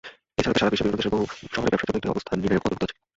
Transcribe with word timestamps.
এছাড়াও 0.39 0.51
এতে 0.51 0.57
সারা 0.61 0.71
বিশ্বের 0.71 0.85
বিভিন্ন 0.85 0.99
দেশের 1.01 1.13
বহু 1.15 1.25
শহরে 1.53 1.69
ব্যবসার 1.71 1.87
জন্য 1.89 1.99
একটি 1.99 2.11
"অবস্থান 2.13 2.35
নির্ণায়ক" 2.39 2.63
অন্তর্ভুক্ত 2.65 2.85
আছে। 2.95 3.03